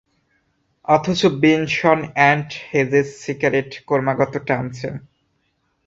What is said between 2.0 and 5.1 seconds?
And Hedges cigarette ক্রমাগত টানছেন।